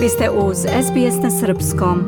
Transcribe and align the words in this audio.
Vi 0.00 0.08
ste 0.08 0.30
uz 0.30 0.56
SBS 0.58 1.22
na 1.22 1.30
Srpskom. 1.30 2.04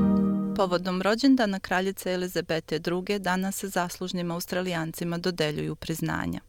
Povodom 0.57 1.03
rođendana 1.03 1.61
kraljice 1.61 2.13
Elizabete 2.13 2.81
II. 3.09 3.19
danas 3.19 3.57
se 3.57 3.69
zaslužnim 3.69 4.31
australijancima 4.31 5.19
dodeljuju 5.19 5.75
priznanja. 5.75 6.41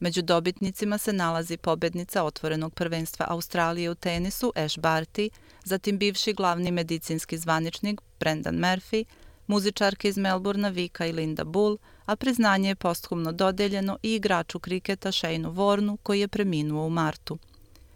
Među 0.00 0.22
dobitnicima 0.22 0.98
se 0.98 1.12
nalazi 1.12 1.56
pobednica 1.56 2.24
otvorenog 2.24 2.74
prvenstva 2.74 3.26
Australije 3.28 3.90
u 3.90 3.94
tenisu 3.94 4.52
Ash 4.56 4.78
Barty, 4.78 5.28
zatim 5.64 5.98
bivši 5.98 6.32
glavni 6.32 6.70
medicinski 6.70 7.38
zvaničnik 7.38 8.00
Brendan 8.18 8.54
Murphy, 8.54 9.04
muzičarke 9.46 10.08
iz 10.08 10.18
Melburna 10.18 10.68
Vika 10.68 11.06
i 11.06 11.12
Linda 11.12 11.44
Bull, 11.44 11.78
a 12.04 12.16
priznanje 12.16 12.68
je 12.68 12.74
posthumno 12.74 13.32
dodeljeno 13.32 13.98
i 14.02 14.14
igraču 14.14 14.58
kriketa 14.58 15.12
Shane 15.12 15.48
Warnu 15.48 15.96
koji 16.02 16.20
je 16.20 16.28
preminuo 16.28 16.86
u 16.86 16.90
martu. 16.90 17.38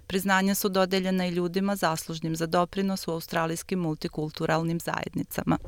Priznanja 0.07 0.55
su 0.55 0.69
dodeljena 0.69 1.27
i 1.27 1.31
ljudima 1.31 1.77
zaslužnim 1.77 2.37
za 2.37 2.47
doprinos 2.47 3.09
u 3.09 3.11
australijskim 3.11 3.79
multikulturalnim 3.79 4.81
zajednicama. 4.81 5.59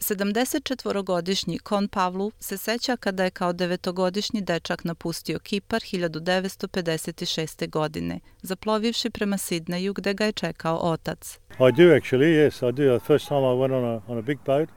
74-godišnji 0.00 1.58
Kon 1.58 1.88
Pavlu 1.88 2.32
se 2.40 2.58
seća 2.58 2.96
kada 2.96 3.24
je 3.24 3.30
kao 3.30 3.52
devetogodišnji 3.52 4.40
dečak 4.40 4.84
napustio 4.84 5.38
Kipar 5.38 5.80
1956. 5.80 7.70
godine, 7.70 8.20
zaplovivši 8.42 9.10
prema 9.10 9.38
Sidneju 9.38 9.92
gde 9.92 10.14
ga 10.14 10.24
je 10.24 10.32
čekao 10.32 10.76
otac. 10.76 11.38
I 11.50 11.72
do 11.76 11.82
actually, 11.82 12.46
yes, 12.46 12.68
I 12.68 12.72
do. 12.72 12.98
The 12.98 13.06
first 13.06 13.28
time 13.28 13.40
I 13.40 13.56
went 13.56 13.72
on 13.74 13.84
a, 13.84 14.00
on 14.06 14.18
a 14.18 14.22
big 14.22 14.38
boat, 14.46 14.68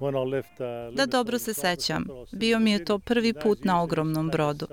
uh, 0.00 0.94
da 0.94 1.06
dobro 1.06 1.38
se 1.38 1.54
sećam. 1.54 2.06
Bio 2.32 2.58
mi 2.58 2.72
je 2.72 2.84
to 2.84 2.98
prvi 2.98 3.32
put 3.32 3.64
na 3.64 3.82
ogromnom 3.82 4.28
brodu. 4.30 4.66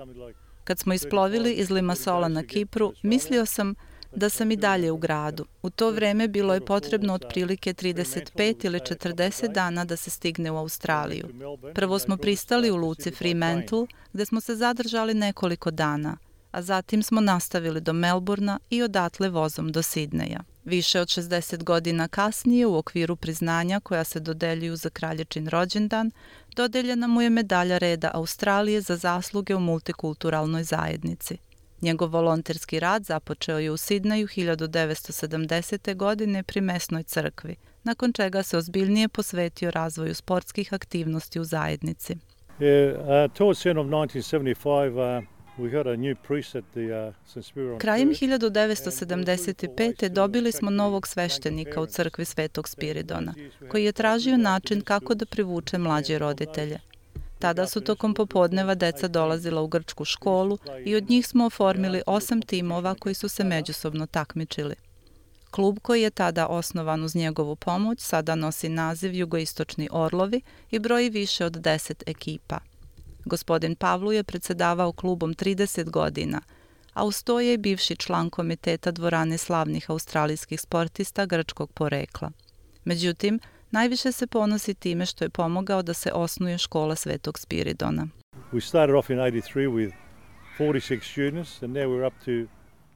Kad 0.66 0.78
smo 0.78 0.94
isplovili 0.94 1.52
iz 1.52 1.70
Limasola 1.70 2.28
na 2.28 2.42
Kipru, 2.42 2.92
mislio 3.02 3.46
sam 3.46 3.74
da 4.14 4.28
sam 4.28 4.50
i 4.50 4.56
dalje 4.56 4.90
u 4.90 4.96
gradu. 4.96 5.44
U 5.62 5.70
to 5.70 5.90
vreme 5.90 6.28
bilo 6.28 6.54
je 6.54 6.64
potrebno 6.64 7.14
otprilike 7.14 7.74
35 7.74 8.66
ili 8.66 8.78
40 8.78 9.52
dana 9.52 9.84
da 9.84 9.96
se 9.96 10.10
stigne 10.10 10.50
u 10.50 10.56
Australiju. 10.56 11.28
Prvo 11.74 11.98
smo 11.98 12.16
pristali 12.16 12.70
u 12.70 12.76
luci 12.76 13.10
Fremantle, 13.10 13.86
gde 14.12 14.26
smo 14.26 14.40
se 14.40 14.56
zadržali 14.56 15.14
nekoliko 15.14 15.70
dana, 15.70 16.16
a 16.50 16.62
zatim 16.62 17.02
smo 17.02 17.20
nastavili 17.20 17.80
do 17.80 17.92
Melburna 17.92 18.58
i 18.70 18.82
odatle 18.82 19.28
vozom 19.28 19.72
do 19.72 19.82
Sidneja. 19.82 20.40
Više 20.64 21.00
od 21.00 21.08
60 21.08 21.62
godina 21.62 22.08
kasnije, 22.08 22.66
u 22.66 22.76
okviru 22.76 23.16
priznanja 23.16 23.80
koja 23.80 24.04
se 24.04 24.20
dodeljuju 24.20 24.76
za 24.76 24.90
kralječin 24.90 25.48
rođendan, 25.48 26.10
dodeljena 26.56 27.06
mu 27.06 27.22
je 27.22 27.30
medalja 27.30 27.78
reda 27.78 28.10
Australije 28.14 28.80
za 28.80 28.96
zasluge 28.96 29.54
u 29.54 29.60
multikulturalnoj 29.60 30.62
zajednici. 30.62 31.38
Njegov 31.80 32.10
volonterski 32.10 32.80
rad 32.80 33.04
započeo 33.04 33.58
je 33.58 33.70
u 33.70 33.76
Sidneju 33.76 34.26
1970. 34.26 35.96
godine 35.96 36.42
pri 36.42 36.60
mesnoj 36.60 37.02
crkvi, 37.02 37.56
nakon 37.84 38.12
čega 38.12 38.42
se 38.42 38.56
ozbiljnije 38.56 39.08
posvetio 39.08 39.70
razvoju 39.70 40.14
sportskih 40.14 40.74
aktivnosti 40.74 41.40
u 41.40 41.44
zajednici. 41.44 42.16
Yeah, 42.58 42.94
uh, 42.94 43.32
towards 43.32 43.60
the 43.60 43.70
end 43.70 43.78
of 43.78 43.86
1975, 43.86 45.18
uh, 45.18 45.24
Uh, 45.28 45.35
Krajem 47.78 48.08
1975. 48.10 50.08
dobili 50.08 50.52
smo 50.52 50.70
novog 50.70 51.06
sveštenika 51.06 51.80
u 51.80 51.86
crkvi 51.86 52.24
Svetog 52.24 52.68
Spiridona, 52.68 53.34
koji 53.68 53.84
je 53.84 53.92
tražio 53.92 54.36
način 54.36 54.80
kako 54.80 55.14
da 55.14 55.26
privuče 55.26 55.78
mlađe 55.78 56.18
roditelje. 56.18 56.80
Tada 57.38 57.66
su 57.66 57.80
tokom 57.80 58.14
popodneva 58.14 58.74
deca 58.74 59.08
dolazila 59.08 59.62
u 59.62 59.66
grčku 59.66 60.04
školu 60.04 60.58
i 60.84 60.96
od 60.96 61.10
njih 61.10 61.26
smo 61.26 61.46
oformili 61.46 62.02
osam 62.06 62.42
timova 62.42 62.94
koji 62.94 63.14
su 63.14 63.28
se 63.28 63.44
međusobno 63.44 64.06
takmičili. 64.06 64.74
Klub 65.50 65.78
koji 65.82 66.02
je 66.02 66.10
tada 66.10 66.46
osnovan 66.46 67.04
uz 67.04 67.14
njegovu 67.14 67.56
pomoć 67.56 68.00
sada 68.00 68.34
nosi 68.34 68.68
naziv 68.68 69.14
Jugoistočni 69.14 69.88
Orlovi 69.92 70.40
i 70.70 70.78
broji 70.78 71.10
više 71.10 71.44
od 71.44 71.52
deset 71.52 72.02
ekipa. 72.06 72.58
Gospodin 73.26 73.76
Pavlu 73.76 74.12
je 74.12 74.24
predsedavao 74.24 74.92
klubom 74.92 75.34
30 75.34 75.90
godina, 75.90 76.40
a 76.92 77.04
uz 77.04 77.22
to 77.22 77.40
je 77.40 77.58
bivši 77.58 77.96
član 77.96 78.30
komiteta 78.30 78.90
dvorane 78.90 79.38
slavnih 79.38 79.90
australijskih 79.90 80.60
sportista 80.60 81.26
grčkog 81.26 81.72
porekla. 81.72 82.30
Međutim, 82.84 83.40
najviše 83.70 84.12
se 84.12 84.26
ponosi 84.26 84.74
time 84.74 85.06
što 85.06 85.24
je 85.24 85.30
pomogao 85.30 85.82
da 85.82 85.94
se 85.94 86.12
osnuje 86.12 86.58
škola 86.58 86.94
Svetog 86.94 87.38
Spiridona. 87.38 88.08
We 88.52 88.60
started 88.60 88.96
off 88.96 89.10
in 89.10 89.18
83 89.18 89.68
with 89.68 89.92
46 90.58 91.12
students 91.12 91.62
and 91.62 91.72
now 91.72 91.86
we're 91.86 92.06
up 92.06 92.14
to 92.24 92.52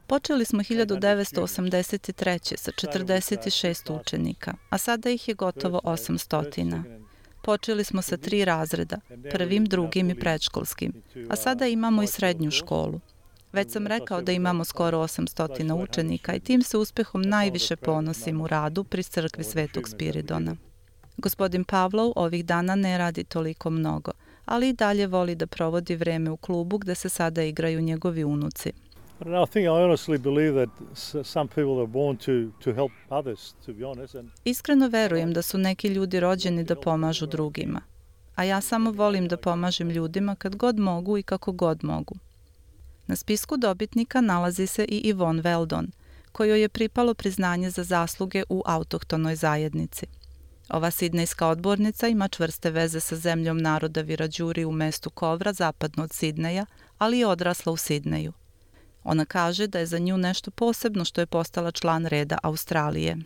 Počeli 0.07 0.45
smo 0.45 0.63
1983. 0.63 2.57
sa 2.57 2.71
46 2.73 4.01
učenika, 4.01 4.55
a 4.71 4.79
sada 4.79 5.11
ih 5.11 5.29
je 5.29 5.35
gotovo 5.35 5.81
800. 5.85 7.10
Počeli 7.43 7.85
smo 7.85 8.03
sa 8.03 8.17
tri 8.17 8.45
razreda, 8.45 8.97
prvim, 9.33 9.65
drugim 9.65 10.11
i 10.11 10.15
predškolskim, 10.15 10.93
a 11.29 11.37
sada 11.37 11.67
imamo 11.67 12.03
i 12.03 12.07
srednju 12.07 12.51
školu. 12.51 13.01
Već 13.53 13.73
sam 13.73 13.87
rekao 13.87 14.23
da 14.23 14.33
imamo 14.33 14.65
skoro 14.65 14.99
800 14.99 15.83
učenika 15.83 16.35
i 16.35 16.41
tim 16.41 16.63
se 16.63 16.79
uspehom 16.79 17.23
najviše 17.23 17.77
ponosim 17.77 18.41
u 18.41 18.47
radu 18.47 18.85
pri 18.85 19.03
crkvi 19.03 19.45
Svetog 19.45 19.89
Spiridona. 19.89 20.57
Gospodin 21.17 21.65
Pavlov 21.65 22.13
ovih 22.17 22.45
dana 22.45 22.75
ne 22.75 22.99
radi 22.99 23.25
toliko 23.25 23.71
mnogo, 23.71 24.11
ali 24.45 24.69
i 24.69 24.73
dalje 24.73 25.07
voli 25.07 25.35
da 25.35 25.47
provodi 25.47 25.97
vreme 25.97 26.31
u 26.31 26.37
klubu 26.37 26.79
gde 26.79 26.95
se 26.95 27.09
sada 27.09 27.43
igraju 27.43 27.81
njegovi 27.81 28.25
unuci. 28.25 28.73
I 29.21 29.25
don't 29.25 29.33
know, 29.33 29.43
I 29.43 29.53
think 29.53 29.65
I 29.65 29.83
honestly 29.85 30.19
believe 30.19 30.55
that 30.55 30.71
some 31.27 31.49
people 31.49 31.79
are 31.79 31.87
born 31.87 32.17
to 32.17 32.33
to 32.65 32.73
help 32.73 32.93
others, 33.11 33.55
to 33.67 33.73
be 33.73 33.85
honest. 33.85 34.15
And 34.15 34.31
Iskreno 34.45 34.89
verujem 34.89 35.33
da 35.33 35.43
su 35.43 35.59
neki 35.59 35.89
ljudi 35.89 36.21
rođeni 36.21 36.65
da 36.65 36.77
pomažu 36.77 37.27
drugima. 37.27 37.81
A 38.35 38.45
ja 38.45 38.61
samo 38.61 38.91
volim 38.91 39.29
da 39.29 39.37
pomažem 39.37 39.91
ljudima 39.91 40.35
kad 40.35 40.57
god 40.57 40.79
mogu 40.79 41.19
i 41.19 41.23
kako 41.23 41.53
god 41.53 41.85
mogu. 41.85 42.15
Na 43.07 43.17
spisku 43.17 43.57
dobitnika 43.57 44.21
nalazi 44.21 44.67
se 44.67 44.85
i 44.85 45.13
Yvonne 45.13 45.45
Veldon, 45.45 45.91
kojoj 46.33 46.61
je 46.61 46.69
pripalo 46.69 47.15
priznanje 47.15 47.71
za 47.71 47.85
zasluge 47.85 48.43
u 48.49 48.63
autohtonoj 48.67 49.37
zajednici. 49.37 50.07
Ova 50.69 50.91
sidnejska 50.91 51.47
odbornica 51.47 52.09
ima 52.09 52.29
čvrste 52.29 52.71
veze 52.71 53.01
sa 53.01 53.17
zemljom 53.17 53.59
naroda 53.59 54.01
Virađuri 54.01 54.65
u 54.65 54.73
mestu 54.73 55.11
Kovra, 55.11 55.53
zapadno 55.53 56.05
od 56.05 56.13
Sidneja, 56.13 56.67
ali 56.99 57.19
je 57.19 57.27
odrasla 57.27 57.73
u 57.73 57.77
Sidneju. 57.77 58.33
Ona 59.05 59.25
kaže 59.25 59.67
da 59.67 59.79
je 59.79 59.87
za 59.87 59.99
nju 59.99 60.19
nešto 60.19 60.51
posebno 60.51 61.05
što 61.05 61.21
je 61.21 61.27
postala 61.27 61.71
član 61.71 62.07
reda 62.07 62.39
Australije. 62.43 63.17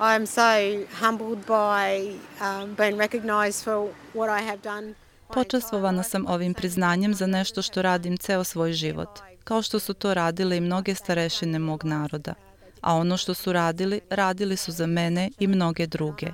I 0.00 0.16
am 0.16 0.26
so 0.26 0.86
humbled 1.00 1.38
by 1.46 2.16
um, 2.40 2.74
being 2.74 3.00
recognized 3.00 3.64
for 3.64 3.88
what 4.14 4.42
I 4.42 4.44
have 4.46 4.58
done. 4.62 4.94
Počastvovana 5.34 6.02
sam 6.02 6.26
ovim 6.26 6.54
priznanjem 6.54 7.14
za 7.14 7.26
nešto 7.26 7.62
što 7.62 7.82
radim 7.82 8.16
ceo 8.16 8.44
svoj 8.44 8.72
život, 8.72 9.08
kao 9.44 9.62
što 9.62 9.78
su 9.78 9.94
to 9.94 10.14
radile 10.14 10.56
i 10.56 10.60
mnoge 10.60 10.94
starešine 10.94 11.58
mog 11.58 11.84
naroda. 11.84 12.34
A 12.80 12.94
ono 12.94 13.16
što 13.16 13.34
su 13.34 13.52
radili, 13.52 14.00
radili 14.10 14.56
su 14.56 14.72
za 14.72 14.86
mene 14.86 15.30
i 15.38 15.46
mnoge 15.46 15.86
druge. 15.86 16.26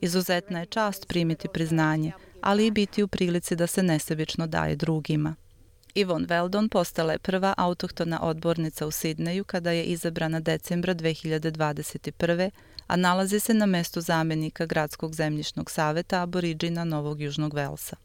Izuzetna 0.00 0.60
je 0.60 0.66
čast 0.66 1.08
primiti 1.08 1.48
priznanje, 1.48 2.12
ali 2.40 2.66
i 2.66 2.70
biti 2.70 3.02
u 3.02 3.08
prilici 3.08 3.56
da 3.56 3.66
se 3.66 3.82
nesebično 3.82 4.46
daje 4.46 4.76
drugima. 4.76 5.34
Yvonne 5.94 6.26
Weldon 6.26 6.68
postala 6.68 7.12
je 7.12 7.18
prva 7.18 7.54
autohtona 7.56 8.22
odbornica 8.22 8.86
u 8.86 8.90
Sidneju 8.90 9.44
kada 9.44 9.70
je 9.70 9.84
izabrana 9.84 10.40
decembra 10.40 10.94
2021. 10.94 12.50
a 12.86 12.96
nalazi 12.96 13.40
se 13.40 13.54
na 13.54 13.66
mestu 13.66 14.00
zamenika 14.00 14.66
Gradskog 14.66 15.14
zemljišnog 15.14 15.70
saveta 15.70 16.22
aboriđina 16.22 16.84
Novog 16.84 17.20
Južnog 17.20 17.54
Velsa. 17.54 17.96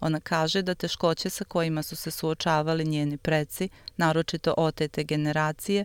Ona 0.00 0.20
kaže 0.20 0.62
da 0.62 0.74
teškoće 0.74 1.30
sa 1.30 1.44
kojima 1.44 1.82
su 1.82 1.96
se 1.96 2.10
suočavali 2.10 2.84
njeni 2.84 3.16
preci, 3.16 3.68
naročito 3.96 4.54
otete 4.56 5.04
generacije, 5.04 5.84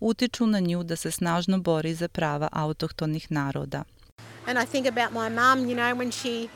utiču 0.00 0.46
na 0.46 0.60
nju 0.60 0.82
da 0.82 0.96
se 0.96 1.10
snažno 1.10 1.58
bori 1.58 1.94
za 1.94 2.08
prava 2.08 2.48
autohtonih 2.52 3.32
naroda. 3.32 3.84
And 4.46 4.58
I 4.58 4.66
think 4.66 4.86
about 4.86 5.12
my 5.12 5.28
mum, 5.28 5.68
you 5.68 5.74
know, 5.74 5.94
when 5.94 6.10
she 6.12 6.48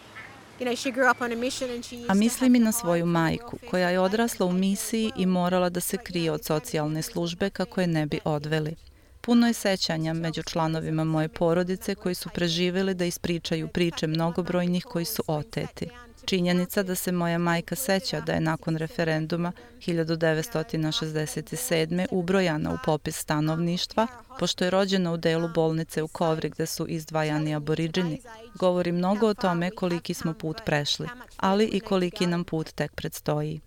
A 2.09 2.15
mislim 2.15 2.55
i 2.55 2.59
na 2.59 2.73
svoju 2.73 3.07
majku, 3.07 3.59
koja 3.71 3.91
je 3.91 4.01
odrasla 4.01 4.47
u 4.47 4.53
misiji 4.53 5.13
i 5.17 5.27
morala 5.27 5.69
da 5.69 5.81
se 5.81 5.97
krije 5.97 6.31
od 6.31 6.45
socijalne 6.45 7.03
službe 7.03 7.51
kako 7.51 7.81
je 7.81 7.87
ne 7.87 8.07
bi 8.07 8.21
odveli. 8.25 8.77
Puno 9.21 9.47
je 9.47 9.53
sećanja 9.53 10.13
među 10.13 10.43
članovima 10.43 11.05
moje 11.05 11.29
porodice 11.29 11.95
koji 11.95 12.15
su 12.15 12.29
preživjeli 12.35 12.95
da 12.95 13.05
ispričaju 13.05 13.69
priče 13.69 14.07
mnogobrojnih 14.07 14.85
koji 14.85 15.05
su 15.05 15.23
oteti. 15.27 15.89
Činjenica 16.25 16.83
da 16.83 16.95
se 16.95 17.13
moja 17.13 17.39
majka 17.39 17.75
seća 17.75 18.21
da 18.21 18.33
je 18.33 18.41
nakon 18.41 18.77
referenduma 18.77 19.53
1967. 19.79 22.07
ubrojana 22.11 22.75
u 22.75 22.79
popis 22.85 23.17
stanovništva, 23.17 24.07
pošto 24.39 24.65
je 24.65 24.71
rođena 24.71 25.13
u 25.13 25.17
delu 25.17 25.49
bolnice 25.55 26.03
u 26.03 26.09
Kovri 26.09 26.49
gde 26.49 26.67
su 26.67 26.87
izdvajani 26.89 27.55
aboriđini, 27.55 28.21
govori 28.55 28.93
mnogo 28.93 29.27
o 29.27 29.35
tome 29.35 29.71
koliki 29.71 30.15
smo 30.15 30.35
put 30.35 30.57
prešli, 30.67 31.09
ali 31.37 31.65
i 31.65 31.81
koliki 31.81 32.27
nam 32.27 32.45
put 32.45 32.73
tek 32.73 32.95
predstoji. 32.95 33.61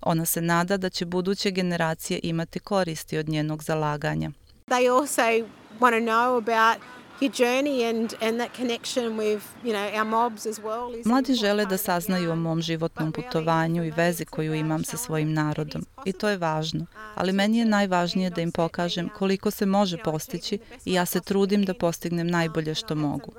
Ona 0.00 0.24
se 0.24 0.40
nada 0.40 0.76
da 0.76 0.90
će 0.90 1.04
buduće 1.04 1.50
generacije 1.50 2.20
imati 2.22 2.60
koristi 2.60 3.18
od 3.18 3.28
njenog 3.28 3.62
zalaganja. 3.62 4.30
They 4.66 5.00
also 5.00 5.22
want 5.80 5.98
to 5.98 6.04
know 6.04 6.36
about 6.36 6.99
your 7.20 7.32
journey 7.32 7.84
and, 7.84 8.14
and 8.20 8.40
that 8.40 8.54
connection 8.56 9.16
with, 9.16 9.42
you 9.64 9.72
know, 9.72 9.98
our 9.98 10.04
mobs 10.04 10.46
as 10.46 10.58
well. 10.58 11.00
Is 11.00 11.06
Mladi 11.06 11.34
žele 11.34 11.66
da 11.66 11.76
saznaju 11.76 12.32
o 12.32 12.36
mom 12.36 12.62
životnom 12.62 13.12
putovanju 13.12 13.84
i 13.84 13.90
vezi 13.90 14.24
koju 14.24 14.54
imam 14.54 14.84
sa 14.84 14.96
svojim 14.96 15.32
narodom. 15.32 15.86
I 16.04 16.12
to 16.12 16.28
je 16.28 16.36
važno. 16.36 16.86
Ali 17.14 17.32
meni 17.32 17.58
je 17.58 17.64
najvažnije 17.64 18.30
da 18.30 18.40
im 18.40 18.52
pokažem 18.52 19.08
koliko 19.18 19.50
se 19.50 19.66
može 19.66 19.96
postići 19.96 20.58
i 20.84 20.92
ja 20.92 21.06
se 21.06 21.20
trudim 21.20 21.64
da 21.64 21.74
postignem 21.74 22.26
najbolje 22.26 22.74
što 22.74 22.94
mogu. 22.94 23.32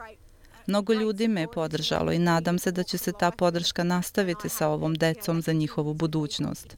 Mnogo 0.68 0.94
ljudi 0.94 1.28
me 1.28 1.42
je 1.42 1.52
podržalo 1.52 2.12
i 2.12 2.20
nadam 2.20 2.60
se 2.60 2.72
da 2.72 2.84
će 2.84 2.98
se 2.98 3.12
ta 3.20 3.32
podrška 3.32 3.84
nastaviti 3.84 4.50
sa 4.50 4.68
ovom 4.68 4.96
decom 4.96 5.42
za 5.42 5.54
njihovu 5.54 5.94
budućnost. 5.94 6.78